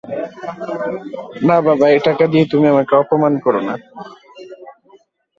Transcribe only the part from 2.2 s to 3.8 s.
দিয়ে তুমি আমাকে অপমান কোরো না।